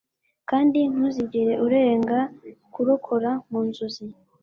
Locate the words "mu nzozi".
3.49-4.05